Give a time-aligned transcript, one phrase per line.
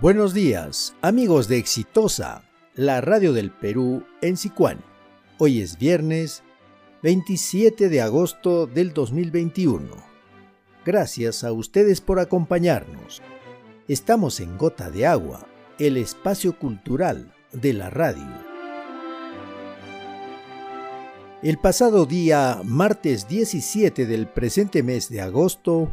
[0.00, 2.42] Buenos días, amigos de Exitosa,
[2.74, 4.82] la radio del Perú en Sicuán.
[5.36, 6.42] Hoy es viernes
[7.02, 9.90] 27 de agosto del 2021.
[10.86, 13.20] Gracias a ustedes por acompañarnos.
[13.88, 15.46] Estamos en Gota de Agua,
[15.78, 18.26] el espacio cultural de la radio.
[21.42, 25.92] El pasado día, martes 17 del presente mes de agosto,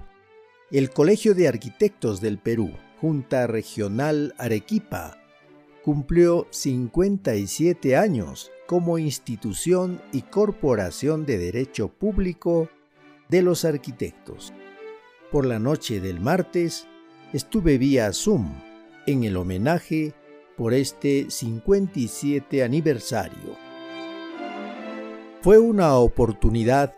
[0.72, 5.18] el Colegio de Arquitectos del Perú Junta Regional Arequipa
[5.84, 12.70] cumplió 57 años como institución y corporación de derecho público
[13.30, 14.52] de los arquitectos.
[15.32, 16.88] Por la noche del martes
[17.34, 18.52] estuve vía Zoom
[19.06, 20.14] en el homenaje
[20.58, 23.56] por este 57 aniversario.
[25.42, 26.96] Fue una oportunidad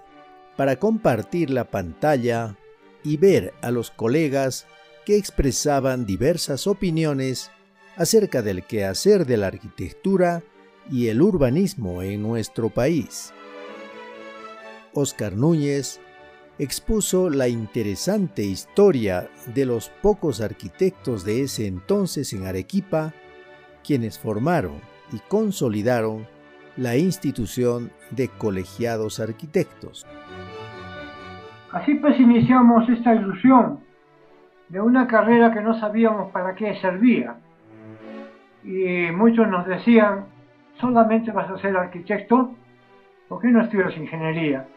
[0.56, 2.56] para compartir la pantalla
[3.04, 4.66] y ver a los colegas
[5.10, 7.50] que expresaban diversas opiniones
[7.98, 10.44] acerca del quehacer de la arquitectura
[10.88, 13.34] y el urbanismo en nuestro país.
[14.94, 16.00] Oscar Núñez
[16.60, 23.16] expuso la interesante historia de los pocos arquitectos de ese entonces en Arequipa,
[23.84, 24.80] quienes formaron
[25.12, 26.28] y consolidaron
[26.78, 30.06] la institución de colegiados arquitectos.
[31.72, 33.89] Así pues iniciamos esta ilusión
[34.70, 37.36] de una carrera que no sabíamos para qué servía.
[38.64, 40.26] Y muchos nos decían,
[40.80, 42.52] solamente vas a ser arquitecto,
[43.28, 44.68] ¿por qué no estudias ingeniería?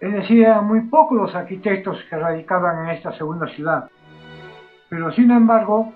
[0.00, 3.90] Es decir, eran muy pocos los arquitectos que radicaban en esta segunda ciudad.
[4.88, 5.92] Pero sin embargo,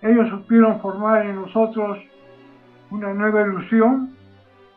[0.00, 1.98] ellos supieron formar en nosotros
[2.90, 4.14] una nueva ilusión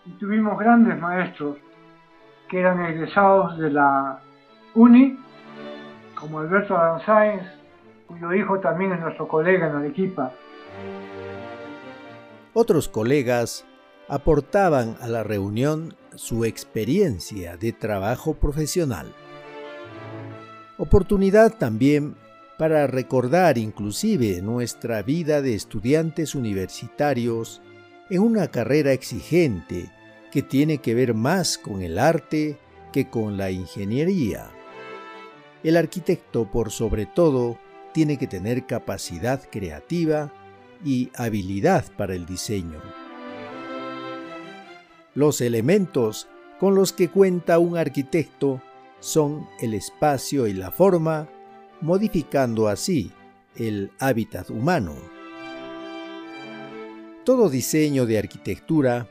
[0.05, 1.58] y tuvimos grandes maestros
[2.49, 4.19] que eran egresados de la
[4.73, 5.17] UNI
[6.25, 7.43] como Alberto Aranzáez,
[8.07, 10.33] cuyo hijo también es nuestro colega en Arequipa.
[12.53, 13.63] Otros colegas
[14.08, 19.14] aportaban a la reunión su experiencia de trabajo profesional.
[20.80, 22.15] Oportunidad también
[22.58, 27.61] para recordar inclusive nuestra vida de estudiantes universitarios
[28.09, 29.91] en una carrera exigente
[30.31, 32.58] que tiene que ver más con el arte
[32.91, 34.55] que con la ingeniería.
[35.65, 37.58] El arquitecto, por sobre todo,
[37.92, 40.31] tiene que tener capacidad creativa
[40.86, 42.80] y habilidad para el diseño.
[45.15, 46.27] Los elementos
[46.59, 48.61] con los que cuenta un arquitecto
[48.99, 51.27] son el espacio y la forma,
[51.82, 53.11] modificando así
[53.55, 54.93] el hábitat humano.
[57.23, 59.09] Todo diseño de arquitectura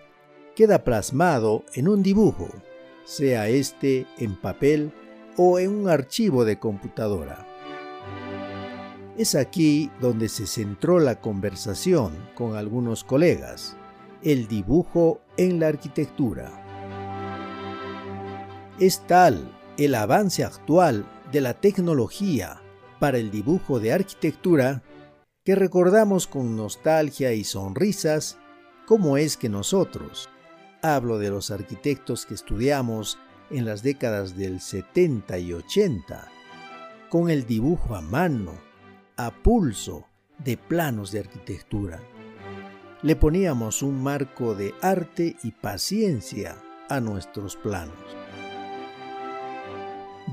[0.54, 2.48] queda plasmado en un dibujo,
[3.04, 4.92] sea este en papel
[5.36, 7.46] o en un archivo de computadora.
[9.16, 13.76] Es aquí donde se centró la conversación con algunos colegas,
[14.22, 16.50] el dibujo en la arquitectura.
[18.80, 22.60] Es tal el avance actual de la tecnología
[22.98, 24.82] para el dibujo de arquitectura
[25.44, 28.38] que recordamos con nostalgia y sonrisas
[28.86, 30.28] cómo es que nosotros,
[30.82, 33.18] hablo de los arquitectos que estudiamos
[33.50, 36.28] en las décadas del 70 y 80,
[37.08, 38.52] con el dibujo a mano,
[39.16, 40.06] a pulso,
[40.38, 42.00] de planos de arquitectura.
[43.02, 46.56] Le poníamos un marco de arte y paciencia
[46.88, 47.94] a nuestros planos.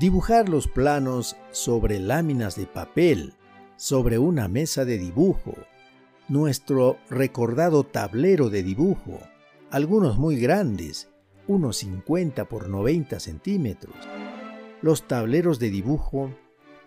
[0.00, 3.34] Dibujar los planos sobre láminas de papel,
[3.76, 5.54] sobre una mesa de dibujo,
[6.28, 9.20] nuestro recordado tablero de dibujo,
[9.70, 11.11] algunos muy grandes
[11.46, 13.94] unos 50 por 90 centímetros.
[14.80, 16.30] Los tableros de dibujo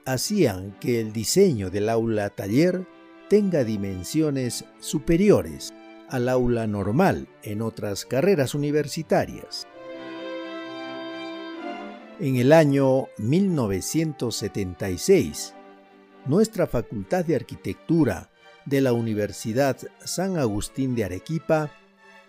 [0.05, 2.87] hacían que el diseño del aula taller
[3.29, 5.73] tenga dimensiones superiores
[6.09, 9.67] al aula normal en otras carreras universitarias.
[12.19, 15.53] En el año 1976,
[16.25, 18.29] nuestra Facultad de Arquitectura
[18.65, 21.71] de la Universidad San Agustín de Arequipa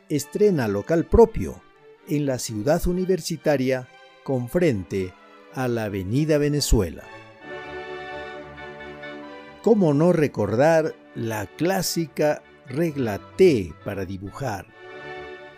[0.09, 1.61] estrena local propio
[2.09, 3.89] en la ciudad universitaria
[4.25, 5.13] con frente
[5.55, 7.03] a la Avenida Venezuela.
[9.63, 14.67] ¿Cómo no recordar la clásica regla T para dibujar?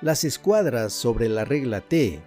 [0.01, 2.23] Las escuadras sobre la regla T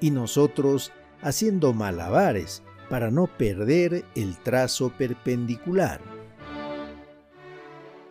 [0.00, 6.00] y nosotros haciendo malabares para no perder el trazo perpendicular.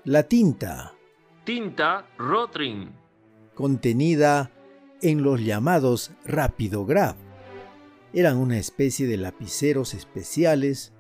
[0.04, 0.94] La tinta.
[1.46, 2.92] Tinta Rotring.
[3.56, 4.52] Contenida
[5.06, 7.16] en los llamados rapidograph.
[8.12, 10.94] Eran una especie de lapiceros especiales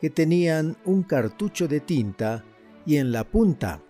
[0.00, 2.44] que tenían un cartucho de tinta
[2.84, 3.80] y en la punta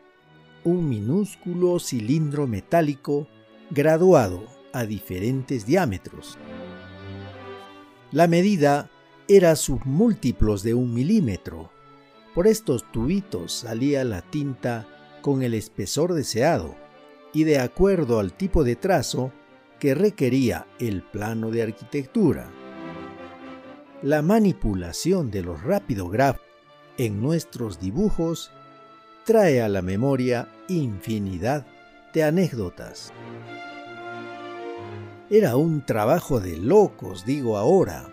[0.64, 3.26] un minúsculo cilindro metálico
[3.70, 4.44] graduado
[4.74, 6.36] a diferentes diámetros.
[8.12, 8.90] La medida
[9.28, 11.70] era submúltiplos de un milímetro.
[12.34, 14.86] Por estos tubitos salía la tinta
[15.22, 16.76] con el espesor deseado
[17.32, 19.32] y de acuerdo al tipo de trazo
[19.84, 22.50] que requería el plano de arquitectura.
[24.00, 26.38] La manipulación de los rapidograph
[26.96, 28.50] en nuestros dibujos
[29.26, 31.66] trae a la memoria infinidad
[32.14, 33.12] de anécdotas.
[35.28, 38.08] Era un trabajo de locos, digo ahora,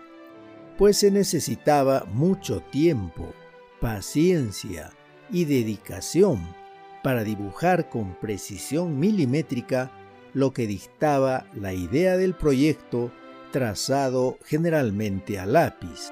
[0.76, 3.32] pues se necesitaba mucho tiempo,
[3.80, 4.92] paciencia
[5.30, 6.54] y dedicación
[7.02, 9.90] para dibujar con precisión milimétrica
[10.34, 13.10] lo que dictaba la idea del proyecto
[13.50, 16.10] trazado generalmente a lápiz.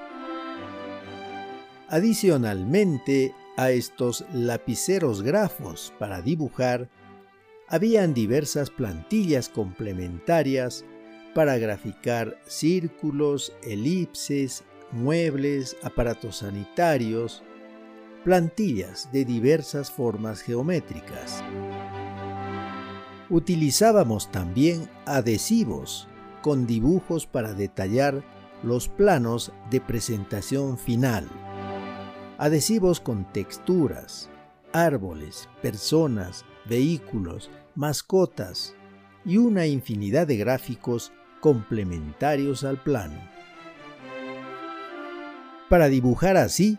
[1.89, 6.89] Adicionalmente a estos lapiceros grafos para dibujar,
[7.67, 10.85] habían diversas plantillas complementarias
[11.33, 17.43] para graficar círculos, elipses, muebles, aparatos sanitarios,
[18.23, 21.43] plantillas de diversas formas geométricas.
[23.31, 26.09] Utilizábamos también adhesivos
[26.41, 28.25] con dibujos para detallar
[28.61, 31.29] los planos de presentación final.
[32.37, 34.29] Adhesivos con texturas,
[34.73, 38.75] árboles, personas, vehículos, mascotas
[39.23, 43.17] y una infinidad de gráficos complementarios al plano.
[45.69, 46.77] Para dibujar así,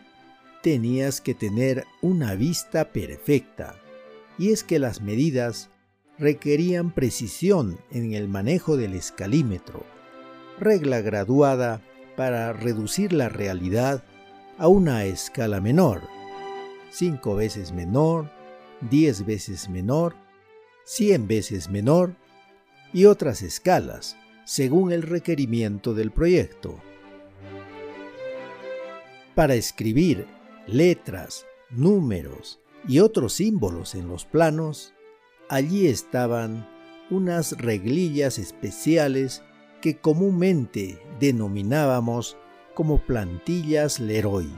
[0.61, 3.73] tenías que tener una vista perfecta,
[4.37, 5.71] y es que las medidas
[6.23, 9.83] requerían precisión en el manejo del escalímetro,
[10.57, 11.81] regla graduada
[12.15, 14.05] para reducir la realidad
[14.57, 16.01] a una escala menor,
[16.91, 18.31] 5 veces menor,
[18.89, 20.15] 10 veces menor,
[20.85, 22.15] 100 veces menor
[22.93, 24.15] y otras escalas
[24.45, 26.79] según el requerimiento del proyecto.
[29.35, 30.25] Para escribir
[30.67, 34.93] letras, números y otros símbolos en los planos,
[35.53, 36.67] allí estaban
[37.11, 39.43] unas reglillas especiales
[39.81, 42.37] que comúnmente denominábamos
[42.73, 44.51] como plantillas Leroy.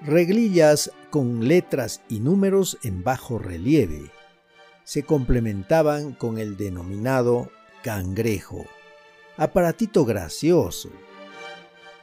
[0.00, 4.10] Reglillas con letras y números en bajo relieve
[4.84, 7.50] se complementaban con el denominado
[7.82, 8.64] cangrejo,
[9.36, 10.88] aparatito gracioso.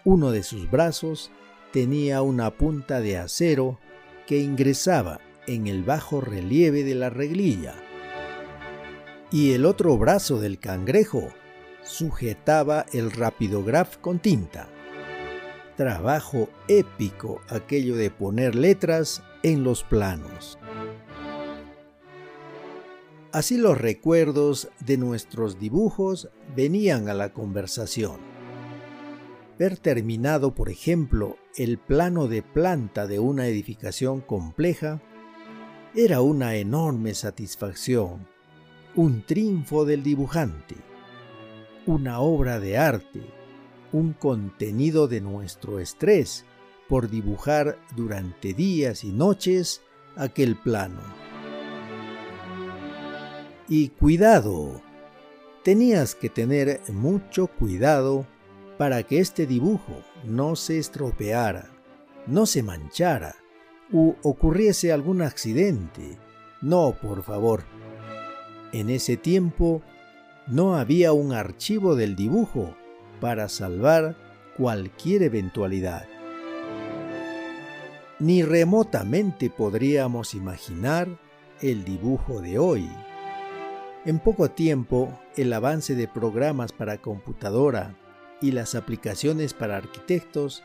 [0.05, 1.31] Uno de sus brazos
[1.73, 3.79] tenía una punta de acero
[4.27, 5.19] que ingresaba
[5.49, 7.73] en el bajo relieve de la reglilla,
[9.31, 11.29] y el otro brazo del cangrejo
[11.83, 14.69] sujetaba el rapidograph con tinta.
[15.75, 20.59] Trabajo épico aquello de poner letras en los planos.
[23.31, 28.17] Así los recuerdos de nuestros dibujos venían a la conversación.
[29.57, 35.01] Ver terminado, por ejemplo, el plano de planta de una edificación compleja
[35.95, 38.27] era una enorme satisfacción,
[38.95, 40.75] un triunfo del dibujante,
[41.87, 43.21] una obra de arte,
[43.91, 46.45] un contenido de nuestro estrés
[46.87, 49.81] por dibujar durante días y noches
[50.15, 51.01] aquel plano.
[53.67, 54.81] Y cuidado,
[55.63, 58.27] tenías que tener mucho cuidado
[58.77, 61.71] para que este dibujo no se estropeara,
[62.27, 63.38] no se manchara
[63.91, 66.17] u ocurriese algún accidente.
[66.61, 67.63] No, por favor.
[68.71, 69.81] En ese tiempo
[70.47, 72.75] no había un archivo del dibujo
[73.19, 74.15] para salvar
[74.57, 76.07] cualquier eventualidad.
[78.19, 81.07] Ni remotamente podríamos imaginar
[81.61, 82.89] el dibujo de hoy.
[84.05, 87.95] En poco tiempo, el avance de programas para computadora
[88.41, 90.63] y las aplicaciones para arquitectos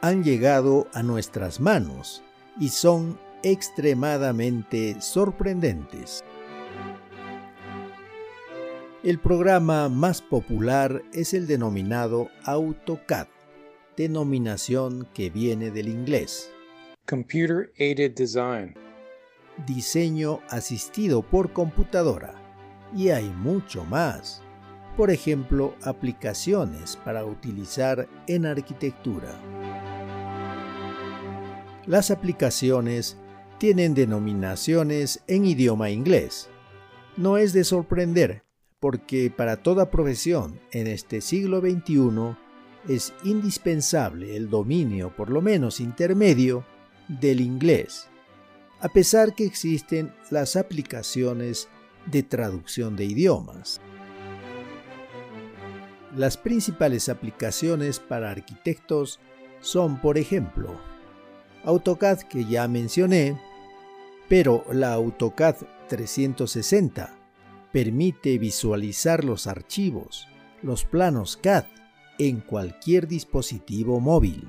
[0.00, 2.22] han llegado a nuestras manos
[2.58, 6.24] y son extremadamente sorprendentes.
[9.02, 13.28] El programa más popular es el denominado AutoCAD,
[13.96, 16.50] denominación que viene del inglés.
[17.06, 18.74] Computer Aided Design
[19.66, 22.34] diseño asistido por computadora.
[22.96, 24.42] Y hay mucho más.
[24.96, 29.40] Por ejemplo, aplicaciones para utilizar en arquitectura.
[31.86, 33.16] Las aplicaciones
[33.58, 36.48] tienen denominaciones en idioma inglés.
[37.16, 38.42] No es de sorprender,
[38.80, 42.36] porque para toda profesión en este siglo XXI
[42.88, 46.64] es indispensable el dominio, por lo menos intermedio,
[47.08, 48.08] del inglés,
[48.80, 51.68] a pesar que existen las aplicaciones
[52.06, 53.80] de traducción de idiomas.
[56.16, 59.18] Las principales aplicaciones para arquitectos
[59.60, 60.80] son, por ejemplo,
[61.64, 63.38] AutoCAD que ya mencioné,
[64.28, 65.56] pero la AutoCAD
[65.88, 67.16] 360
[67.72, 70.28] permite visualizar los archivos,
[70.62, 71.64] los planos CAD,
[72.18, 74.48] en cualquier dispositivo móvil.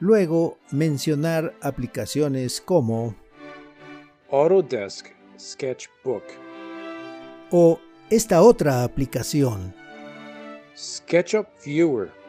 [0.00, 3.14] Luego mencionar aplicaciones como
[4.30, 6.24] Autodesk Sketchbook
[7.50, 7.78] o
[8.10, 9.74] esta otra aplicación,
[10.76, 12.23] SketchUp Viewer.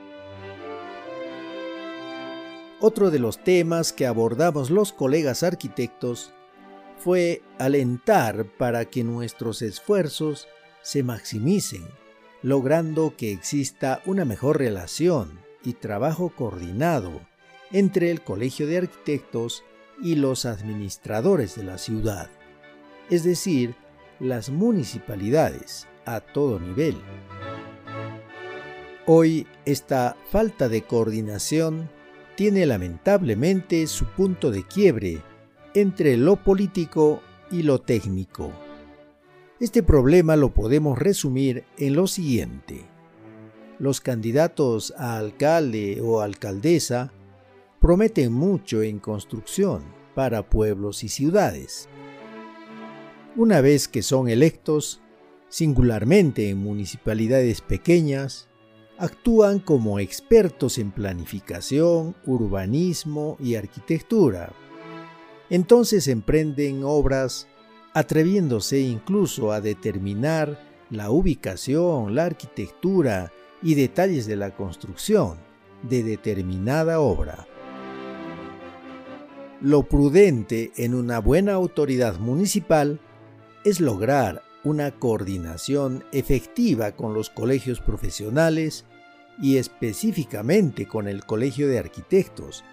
[2.81, 6.33] Otro de los temas que abordamos los colegas arquitectos
[6.97, 10.47] fue alentar para que nuestros esfuerzos
[10.81, 11.87] se maximicen,
[12.41, 17.21] logrando que exista una mejor relación y trabajo coordinado
[17.71, 19.63] entre el Colegio de Arquitectos
[20.01, 22.29] y los administradores de la ciudad,
[23.09, 23.75] es decir,
[24.19, 26.95] las municipalidades a todo nivel.
[29.05, 31.89] Hoy esta falta de coordinación
[32.35, 35.21] tiene lamentablemente su punto de quiebre
[35.73, 38.51] entre lo político y lo técnico.
[39.59, 42.85] Este problema lo podemos resumir en lo siguiente.
[43.79, 47.13] Los candidatos a alcalde o alcaldesa
[47.79, 51.87] prometen mucho en construcción para pueblos y ciudades.
[53.35, 55.01] Una vez que son electos,
[55.49, 58.49] singularmente en municipalidades pequeñas,
[58.97, 64.53] actúan como expertos en planificación, urbanismo y arquitectura.
[65.49, 67.47] Entonces emprenden obras
[67.93, 70.59] atreviéndose incluso a determinar
[70.89, 75.37] la ubicación, la arquitectura y detalles de la construcción
[75.81, 77.47] de determinada obra.
[79.61, 82.99] Lo prudente en una buena autoridad municipal
[83.63, 88.83] es lograr una coordinación efectiva con los colegios profesionales
[89.39, 92.65] y específicamente con el Colegio de Arquitectos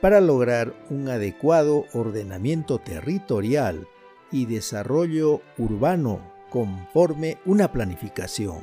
[0.00, 3.86] para lograr un adecuado ordenamiento territorial
[4.30, 8.60] y desarrollo urbano conforme una planificación.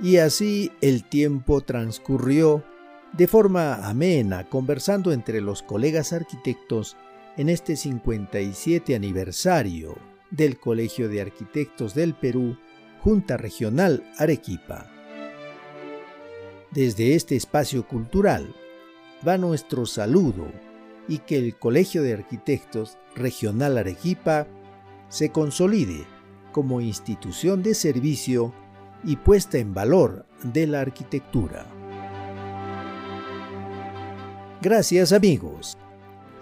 [0.00, 2.64] Y así el tiempo transcurrió
[3.12, 6.96] de forma amena, conversando entre los colegas arquitectos
[7.36, 9.96] en este 57 aniversario
[10.30, 12.58] del Colegio de Arquitectos del Perú,
[13.00, 14.90] Junta Regional Arequipa.
[16.70, 18.54] Desde este espacio cultural
[19.26, 20.46] va nuestro saludo
[21.08, 24.46] y que el Colegio de Arquitectos Regional Arequipa
[25.08, 26.04] se consolide
[26.52, 28.54] como institución de servicio
[29.04, 31.66] y puesta en valor de la arquitectura.
[34.60, 35.76] Gracias amigos.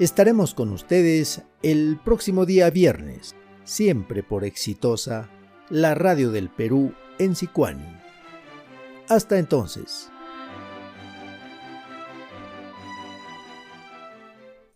[0.00, 5.28] Estaremos con ustedes el próximo día viernes, siempre por exitosa,
[5.68, 7.84] la radio del Perú en Sicuani.
[9.10, 10.10] Hasta entonces.